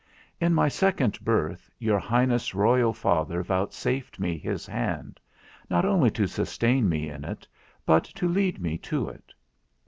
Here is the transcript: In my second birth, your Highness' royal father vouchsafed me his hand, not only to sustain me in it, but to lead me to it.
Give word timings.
In 0.39 0.55
my 0.55 0.67
second 0.67 1.23
birth, 1.23 1.69
your 1.77 1.99
Highness' 1.99 2.55
royal 2.55 2.91
father 2.91 3.43
vouchsafed 3.43 4.19
me 4.19 4.39
his 4.39 4.65
hand, 4.65 5.19
not 5.69 5.85
only 5.85 6.09
to 6.09 6.25
sustain 6.25 6.89
me 6.89 7.07
in 7.11 7.23
it, 7.23 7.47
but 7.85 8.05
to 8.05 8.27
lead 8.27 8.59
me 8.59 8.79
to 8.79 9.09
it. 9.09 9.31